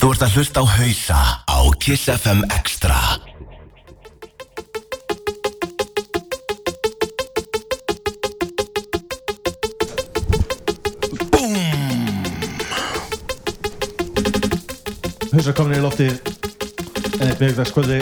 [0.00, 2.96] Þú ert að hlusta á hausa á Kiss FM Extra.
[15.34, 16.16] Hausar komin í loftið.
[17.20, 18.00] En miðugdagskvöldi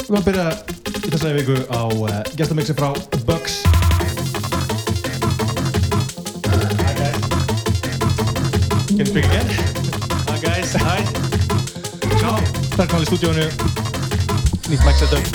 [0.00, 0.48] Við erum að byrja
[0.88, 2.96] í þessari viku á uh, gestamixi frá
[3.28, 3.60] Bugs
[13.02, 13.44] í stúdíónu
[14.70, 15.26] Nýtt mic setup.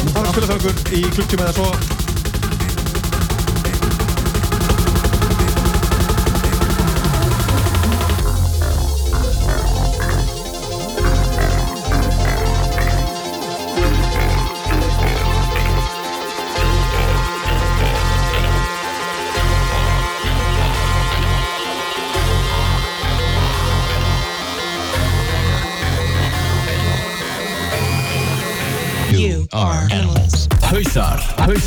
[0.00, 2.07] Við fara að spila fyrir okkur í klukktíma eða svo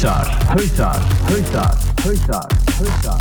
[0.01, 0.25] Hussar,
[0.57, 0.97] Who's Hussar,
[2.01, 2.21] Who's
[2.79, 3.20] Hussar.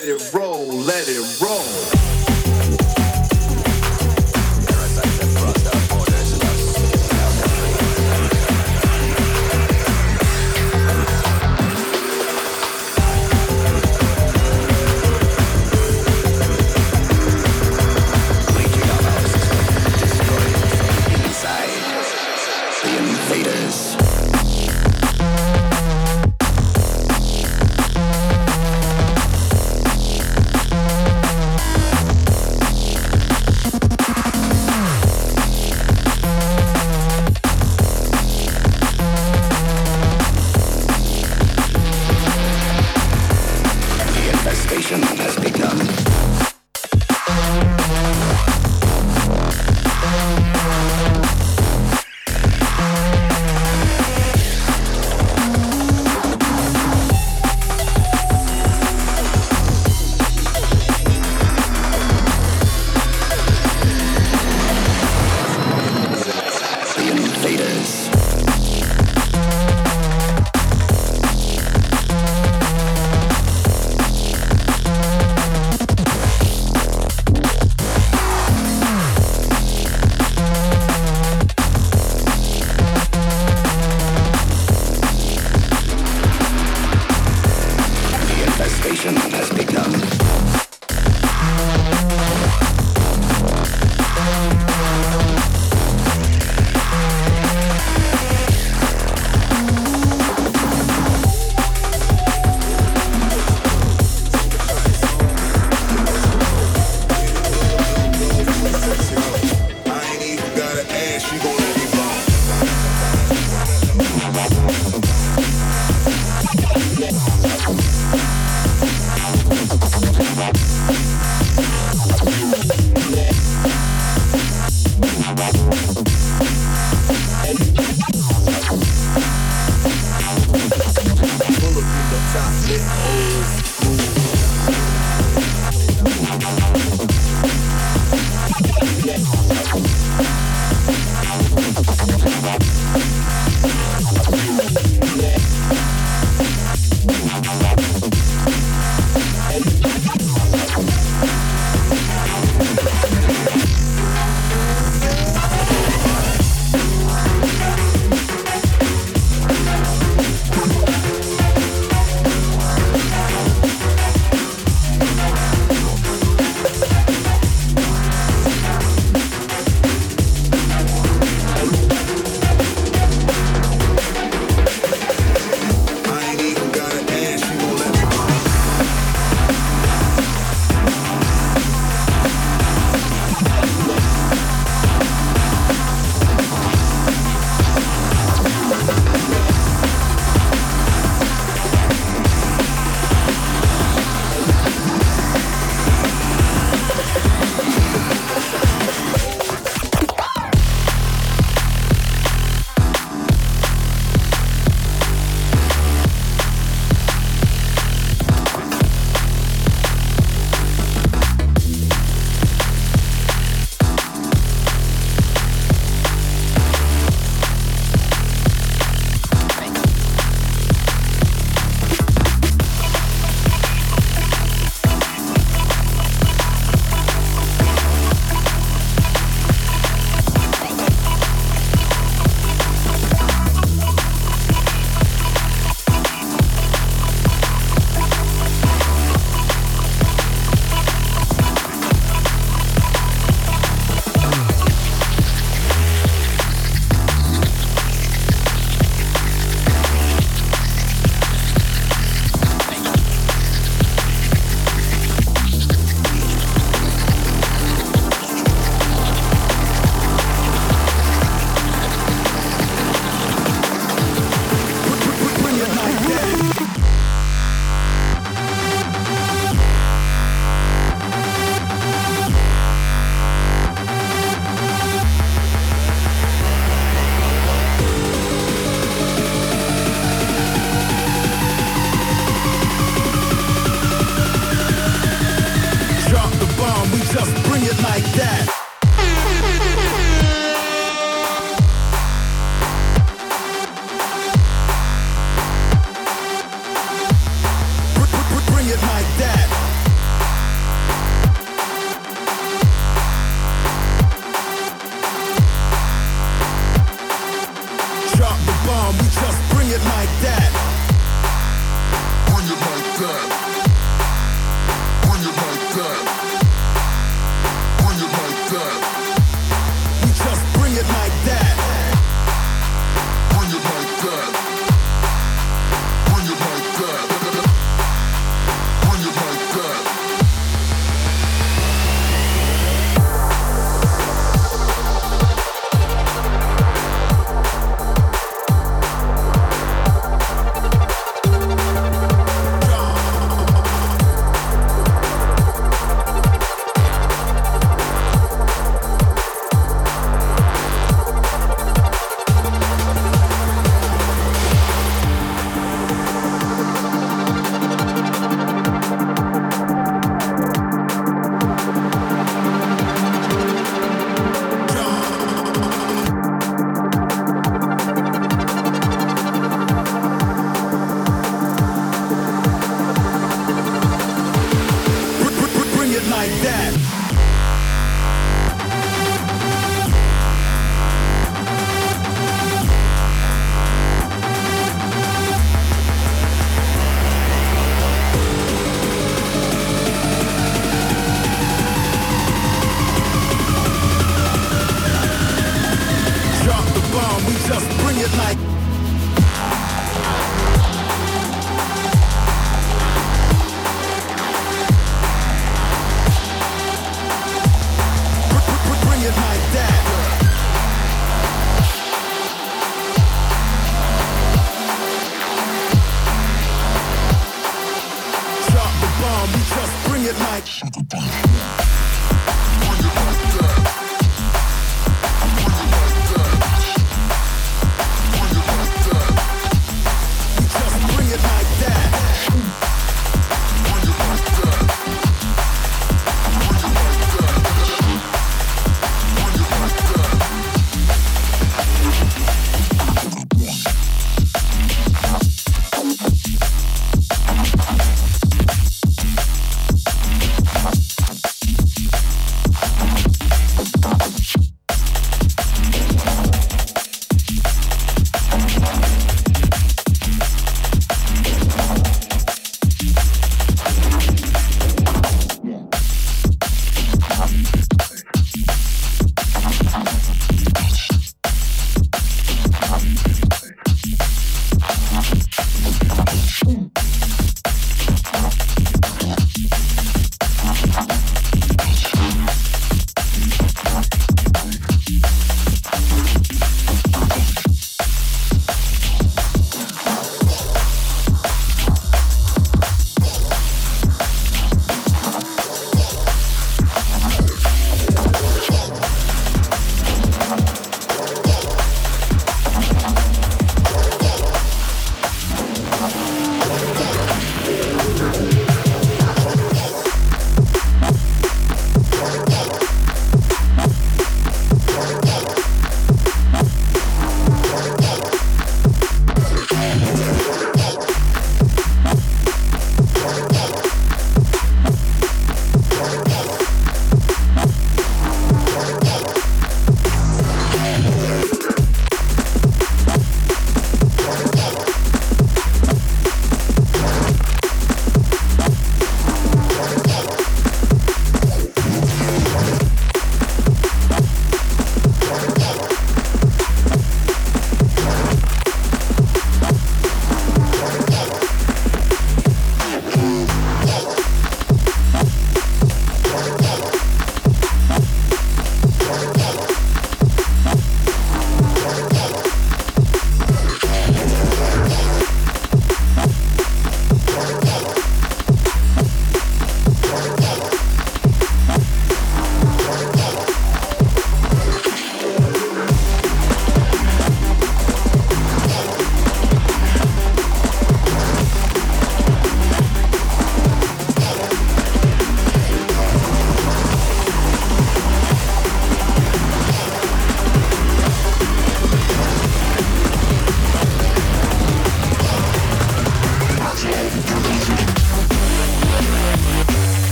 [0.00, 0.49] let it roll.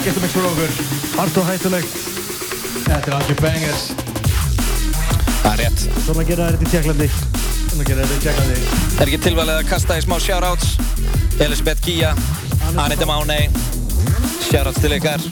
[0.00, 0.70] Taka gestamix fyrir okkur
[1.20, 1.96] Allt og hættulegt.
[2.86, 3.82] Þetta er algjör bangers
[5.42, 5.82] Það er rétt.
[6.06, 7.08] Svona gera þetta í Tjekklandi.
[7.74, 8.56] Að gera þetta í tjekklandi
[8.96, 10.72] Er ekki tilvalið að kasta í smá shoutouts
[11.36, 12.14] Elisabeth Gia,
[12.80, 13.52] Anita Mánei
[14.48, 15.28] Shoutouts til ykkar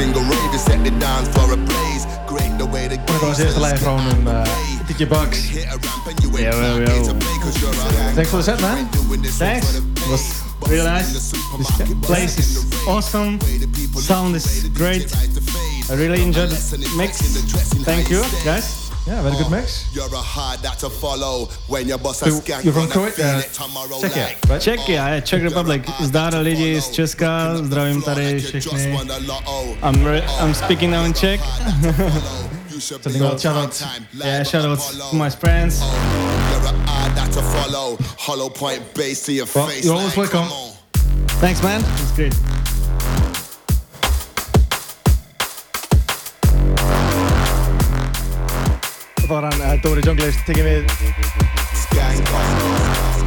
[0.00, 2.04] single rave is set the dance for a blaze.
[2.26, 4.42] Great the way the Dat was de eerste lijn van een uh,
[4.86, 5.38] Tietje Bucks.
[8.14, 8.88] Thanks for the set, man.
[9.38, 9.66] Thanks.
[10.08, 10.22] Was
[10.60, 11.12] really nice.
[11.12, 11.32] This
[12.00, 13.38] place is awesome.
[13.96, 15.12] Sound is great.
[15.90, 17.18] I really enjoyed the mix.
[17.84, 18.79] Thank you, guys.
[19.06, 19.86] Yeah, very good mix.
[19.94, 23.12] You're a hard act to follow when your boss a So, you're from gonna Kuwait?
[23.12, 24.38] feel Uh, it tomorrow Czechia, like.
[24.48, 24.62] right?
[24.62, 25.82] Czechia, je, Czech Republic.
[26.00, 28.98] Zdar lidi z Česka, zdravím tady všechny.
[29.82, 31.40] I'm, re- I'm speaking now in Czech.
[32.80, 33.84] Sending out shoutouts.
[34.14, 35.80] Yeah, shoutouts to my friends.
[35.80, 37.96] You're a hard act to follow.
[38.18, 39.84] Hollow point bass to your Well, face.
[39.84, 40.48] you're always like, welcome.
[41.40, 42.34] Thanks man, it's great.
[49.30, 50.88] Hann uh, Dóri Junglist tekið við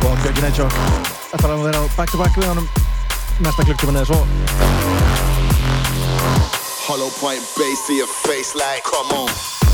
[0.04, 0.50] og Björgin.
[0.52, 2.68] Þetta var að vera back to back við honum
[3.40, 4.20] næsta klukktíman eða svo.
[6.90, 9.73] Hollow point bass to your face like, come on.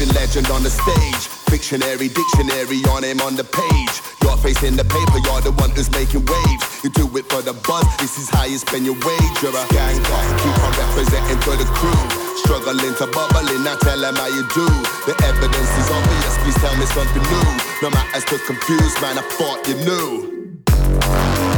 [0.00, 1.28] Living legend on the stage.
[1.52, 3.94] Fictionary dictionary on him on the page.
[4.22, 6.64] Your face in the paper, you're the one who's making waves.
[6.82, 9.36] You do it for the buzz, this is how you spend your wage.
[9.42, 12.04] You're a gangster, keep on representing for the crew.
[12.40, 14.66] Struggling to bubbling, now tell them how you do.
[15.04, 17.50] The evidence is obvious, please tell me something new.
[17.82, 21.49] No matter to confused, man, I thought you knew.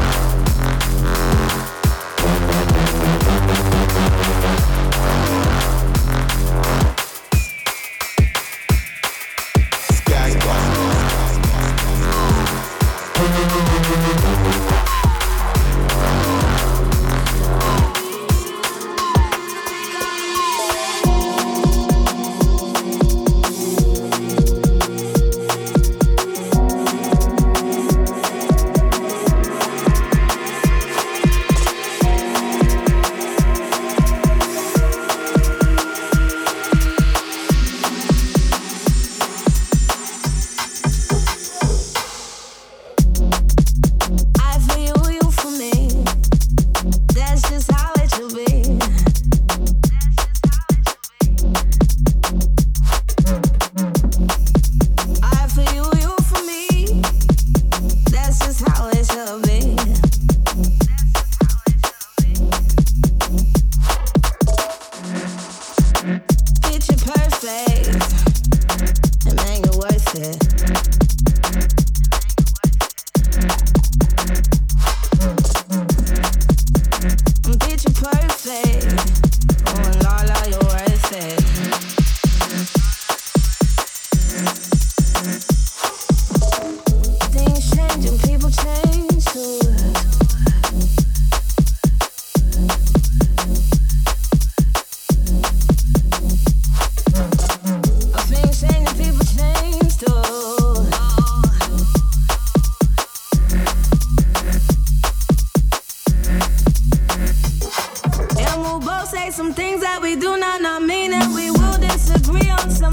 [109.07, 112.93] Say some things that we do not not mean, and we will disagree on some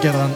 [0.00, 0.29] get on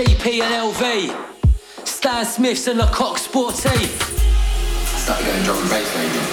[0.00, 4.00] CP and LV, Stan Smiths and Lecoq Sportif.
[4.00, 6.24] I started going drum and bass later.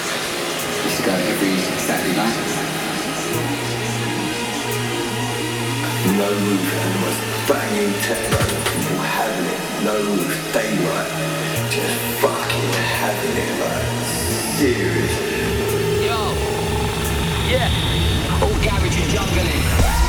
[0.88, 2.32] Used to go every Saturday night.
[6.16, 8.40] No roof, and the most banging techno,
[8.72, 9.60] people having it.
[9.84, 11.12] No roof, they daylight,
[11.68, 12.72] just fucking
[13.04, 13.84] having it, like,
[14.56, 16.08] seriously.
[16.08, 16.32] Yo,
[17.52, 20.07] yeah, all garage and jungling.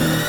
[0.00, 0.28] Ah!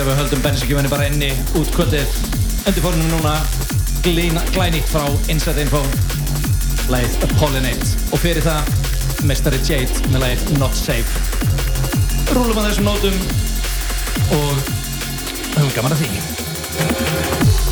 [0.00, 1.28] Ég að við höldum bensinkjöfunni bara inni.
[1.58, 2.14] Út kvöldið
[2.68, 3.34] undir fórnum núna
[4.54, 5.82] glænýtt frá Inside Info.
[6.90, 8.70] Leið Pollinate og fyrir það
[9.28, 11.24] Mestari Jade með leið Not Safe.
[12.32, 13.18] Rúlum að þessum nótum
[14.38, 14.70] og
[15.58, 17.69] höfum gaman að því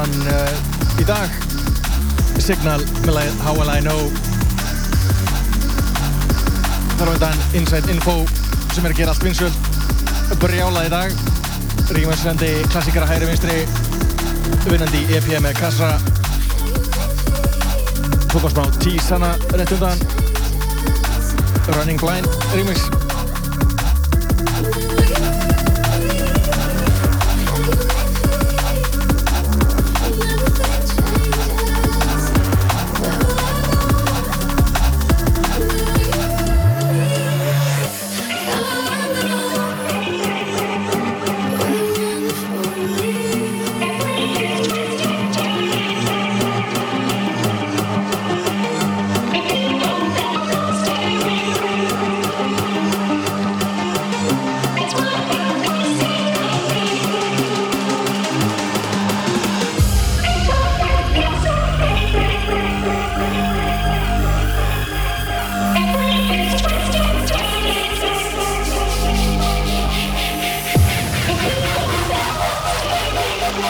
[0.00, 1.32] listamann uh, í dag.
[2.40, 4.08] Signal með lagið How Will I Know.
[6.96, 8.14] Þar á undan Inside Info
[8.74, 11.20] sem er að gera allt vinsöld brjálað í dag.
[11.90, 13.58] Ríkjumænslendi klassikara hægri vinstri.
[14.70, 15.92] Vinnandi í EP með kassa
[18.30, 20.08] tók á smá tísana rétt undan.
[21.76, 22.99] Running Blind remix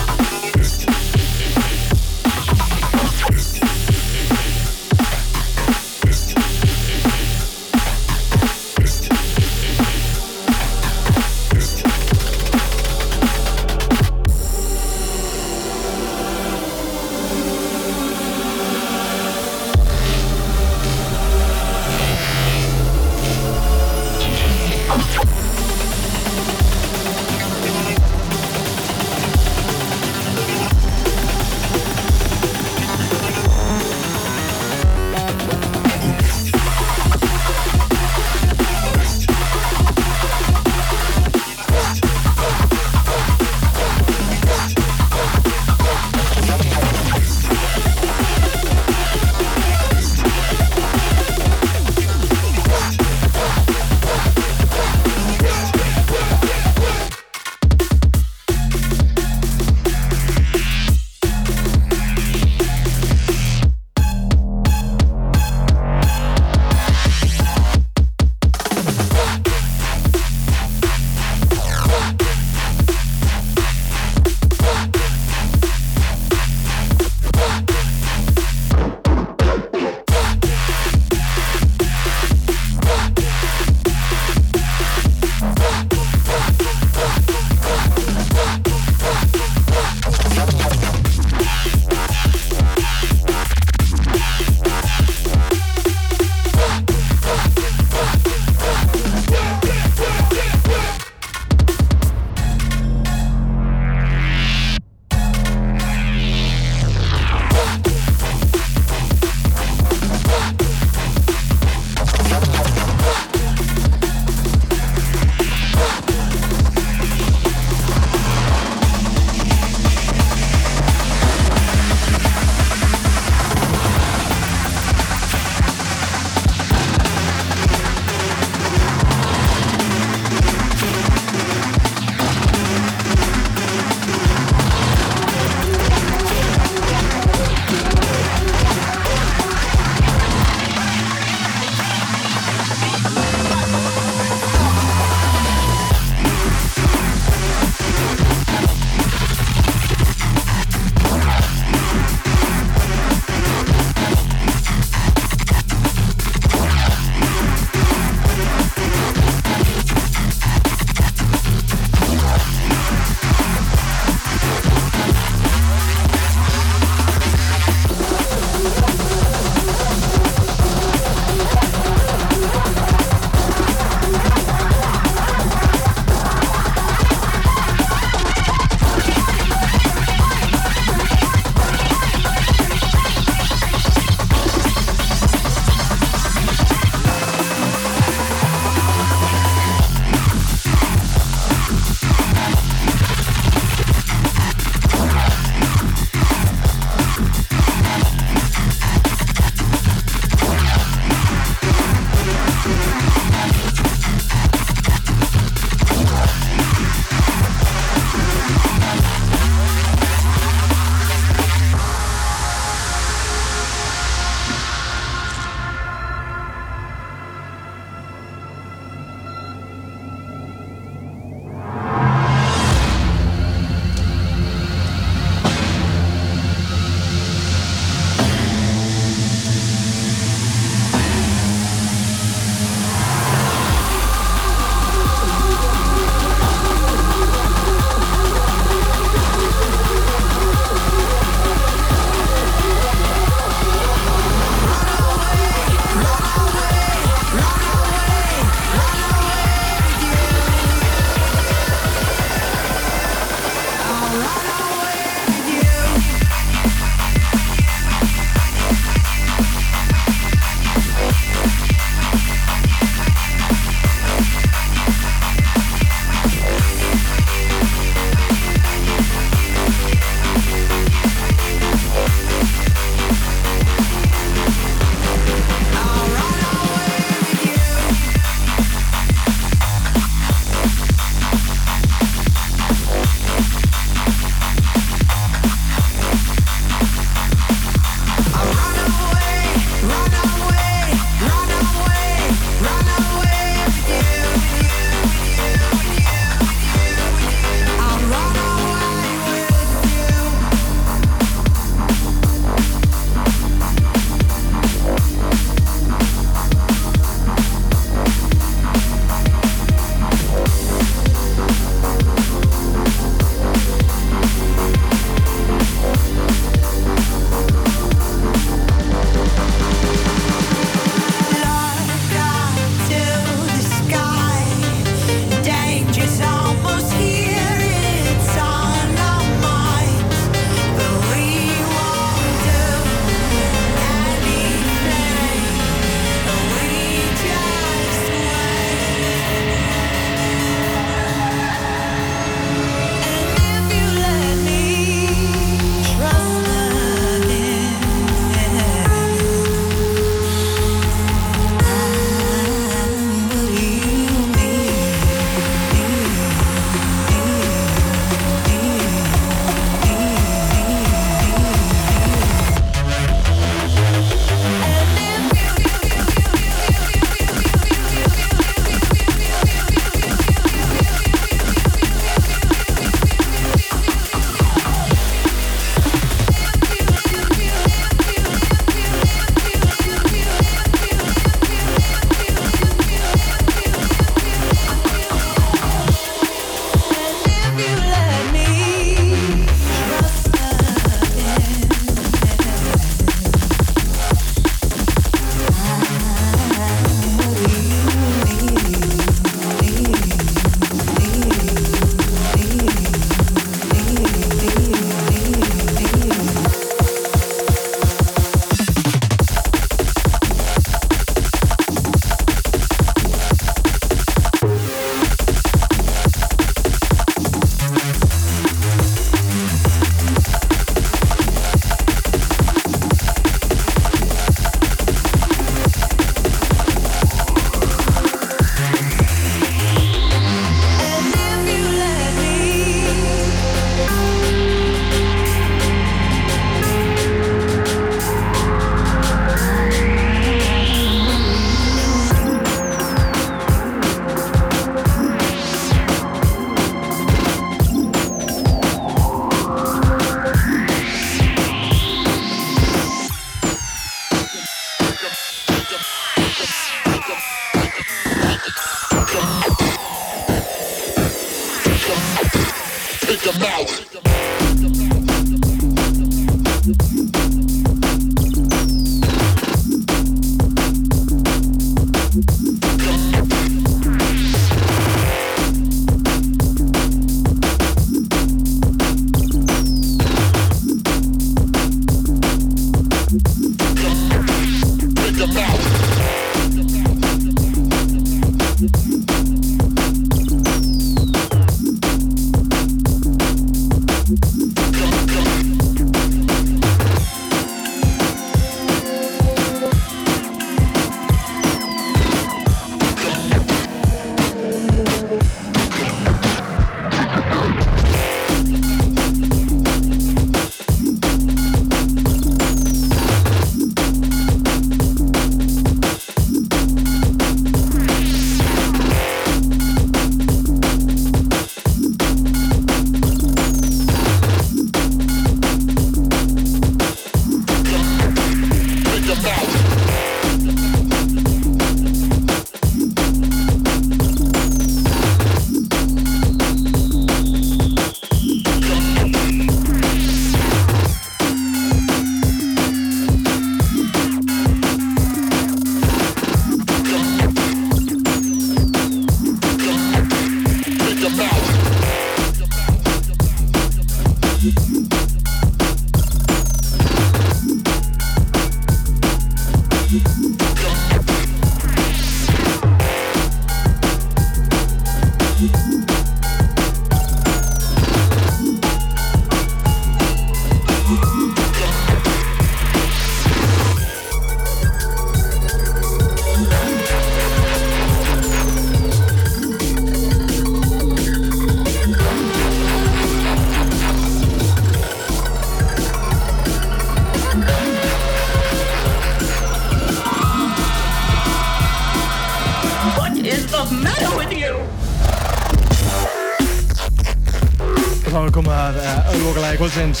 [599.66, 600.00] Kvöldsins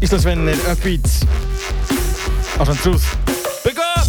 [0.00, 1.08] Íslandsvennir Upbeat.
[2.58, 3.04] Ásand Truth.
[3.64, 4.06] Big Up!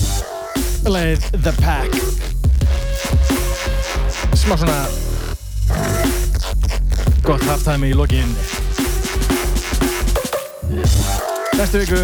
[0.86, 1.96] Lagið The Pack.
[4.38, 4.86] Smá svona
[7.26, 8.36] gott halftime í lokin.
[11.58, 12.04] Næstu viku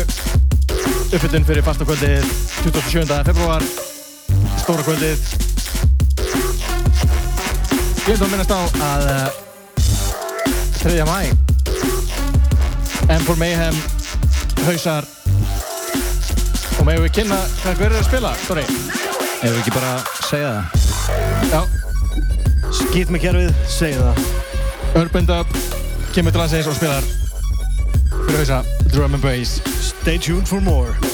[1.12, 2.26] uppbytun fyrir fastakvöldið
[2.64, 3.06] 27.
[3.30, 3.70] februar
[4.64, 5.30] Stóra kvöldið.
[8.02, 8.60] Ég vil þá minnast á
[8.90, 9.41] að
[10.82, 11.06] 3.
[11.06, 11.30] mæ
[13.10, 13.76] M4 Mayhem
[14.66, 15.06] hausar.
[16.80, 18.64] Og megum við kynna hvað hver er að spila, Dóri?
[18.66, 19.94] Ef við ekki bara
[20.26, 21.54] segja það?
[21.54, 21.62] Já.
[22.80, 24.26] Skýt með kerfið, segja það.
[25.04, 25.56] Urban Dub
[26.16, 27.14] kemur til landsins og spilar.
[28.26, 29.62] Fyrir hausa Drum and Bass.
[29.92, 31.11] Stay tuned for more